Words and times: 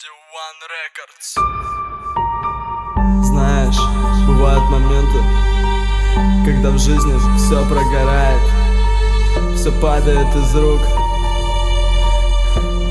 D1 0.00 0.56
Records. 0.80 1.28
Знаешь, 3.22 3.76
бывают 4.26 4.64
моменты, 4.70 5.18
когда 6.46 6.70
в 6.70 6.78
жизни 6.78 7.12
все 7.36 7.62
прогорает, 7.68 8.40
все 9.56 9.70
падает 9.72 10.34
из 10.34 10.56
рук, 10.56 10.80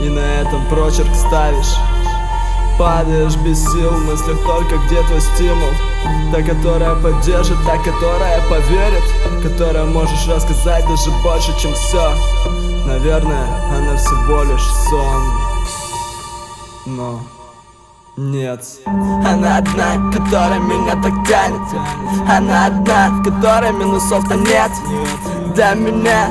и 0.03 0.09
на 0.09 0.41
этом 0.41 0.67
прочерк 0.67 1.15
ставишь. 1.15 1.73
Падаешь 2.77 3.37
без 3.37 3.59
сил, 3.59 3.89
в 3.89 4.05
мыслях 4.05 4.37
только 4.45 4.77
где 4.77 5.01
твой 5.03 5.19
стимул 5.19 5.73
Та, 6.31 6.41
которая 6.41 6.95
поддержит, 6.95 7.57
та, 7.65 7.77
которая 7.77 8.39
поверит 8.47 9.03
Которая 9.43 9.83
можешь 9.83 10.27
рассказать 10.27 10.87
даже 10.87 11.11
больше, 11.21 11.51
чем 11.59 11.73
все 11.73 12.13
Наверное, 12.85 13.47
она 13.75 13.97
всего 13.97 14.43
лишь 14.43 14.65
сон 14.87 15.58
Но 16.89 17.19
нет. 18.17 18.65
Она 18.87 19.57
одна, 19.57 20.11
которая 20.11 20.59
меня 20.59 20.93
так 20.93 21.27
тянет. 21.27 21.61
Она 22.27 22.65
одна, 22.65 23.09
в 23.09 23.23
которой 23.23 23.71
минусов-то 23.73 24.35
нет. 24.35 24.71
Для 25.53 25.75
меня 25.75 26.27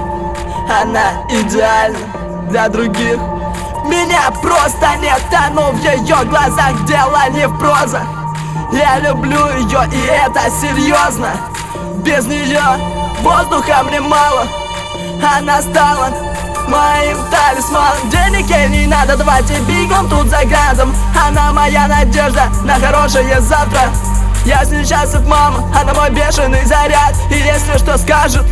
она 0.69 1.23
идеальна 1.31 1.99
Для 2.51 2.69
других 2.69 3.19
меня 3.85 4.31
просто 4.43 4.97
нет. 5.01 5.23
Тону 5.31 5.71
в 5.71 5.79
ее 5.79 6.25
глазах, 6.25 6.85
дело 6.87 7.21
не 7.31 7.47
в 7.47 7.57
прозах. 7.57 8.03
Я 8.73 8.99
люблю 8.99 9.47
ее 9.59 9.89
и 9.93 10.07
это 10.07 10.51
серьезно 10.51 11.31
Без 12.05 12.27
нее 12.27 12.61
воздуха 13.23 13.85
мне 13.85 14.01
мало. 14.01 14.45
Она 15.23 15.63
стала 15.63 16.28
моим 16.69 17.19
талисманом 17.31 18.11
Денег 18.11 18.49
ей 18.51 18.69
не 18.69 18.87
надо, 18.87 19.17
давайте 19.17 19.59
бегом 19.61 20.09
тут 20.09 20.29
за 20.29 20.45
градом 20.45 20.95
Она 21.27 21.53
моя 21.53 21.89
надежда 21.89 22.45
на 22.65 22.75
хорошее 22.75 23.41
завтра. 23.41 23.91
Я 24.45 24.65
с 24.65 24.71
ней 24.71 24.85
счастлив, 24.85 25.27
мама, 25.27 25.65
она 25.79 25.93
мой 25.93 26.11
бешеный 26.11 26.65
заряд. 26.65 27.15
И 27.31 27.35
если 27.35 27.77
что 27.77 27.99
скажет, 27.99 28.47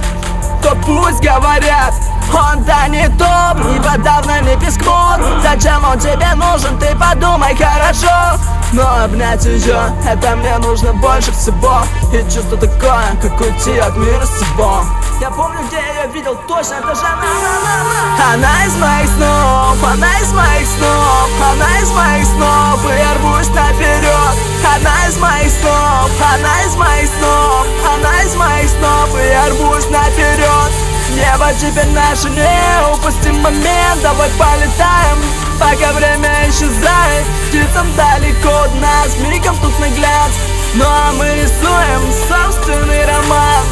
то 0.63 0.77
пусть 0.85 1.23
говорят. 1.23 1.95
Он-то 2.33 2.89
не 2.89 3.09
топ 3.17 3.57
и 3.73 3.81
подавно 3.81 4.41
не 4.41 4.57
пискнут 4.59 5.21
Зачем 5.41 5.85
он 5.85 5.99
тебе 5.99 6.35
нужен, 6.35 6.79
ты 6.79 6.95
подумай 6.97 7.57
хорошо. 7.57 8.39
Но 8.73 9.05
обнять 9.05 9.45
ее, 9.45 9.79
это 10.07 10.37
мне 10.37 10.59
нужно 10.59 10.93
больше 10.93 11.33
всего. 11.33 11.83
И 12.13 12.19
чувство 12.25 12.59
такое, 12.59 13.17
как 13.23 13.41
уйти 13.41 13.79
от 13.79 13.97
мира 13.97 14.25
всего 14.27 14.83
Я 15.19 15.31
помню, 15.31 15.65
где 15.67 15.77
я 15.77 16.03
ее 16.03 16.13
видел 16.13 16.37
точно, 16.47 16.75
это 16.75 16.95
же 16.95 17.01
она, 17.01 17.25
она, 17.25 18.35
она 18.35 18.35
Она 18.35 18.67
из 18.67 18.77
моих 18.77 19.09
снов, 19.09 19.83
она 19.83 20.19
из 20.21 20.33
моих 20.33 20.69
снов 20.69 21.31
Она 21.41 21.79
из 21.81 21.91
моих 21.91 22.27
снов, 22.27 22.85
и 22.85 22.99
я 22.99 23.15
рвусь 23.15 23.49
наперед 23.49 24.37
Она 24.63 25.09
из 25.09 25.17
моих 25.17 25.51
снов, 25.51 26.11
она 26.21 26.63
из 26.65 26.77
моих 26.77 27.09
снов 27.09 27.67
Она 27.95 28.23
из 28.25 28.35
моих 28.35 28.69
снов, 28.69 29.19
и 29.19 29.27
я 29.27 29.49
рвусь 29.49 29.89
наперед 29.89 30.73
Небо 31.15 31.51
теперь 31.59 31.89
наше, 31.93 32.29
не 32.29 32.93
упустим 32.93 33.41
момент 33.41 34.03
Давай 34.03 34.29
полетаем, 34.39 35.19
пока 35.59 35.93
время 35.95 36.51
исчезает. 36.51 37.25
Птицам 37.49 37.87
далеко 37.97 38.65
от 38.65 38.75
нас, 38.83 39.17
мигом 39.21 39.57
тут 39.63 39.79
нагляд 39.81 40.31
Ну 40.75 40.85
а 40.85 41.13
мы 41.13 41.25
рисуем 41.37 42.13
собственный 42.29 43.07
роман 43.07 43.65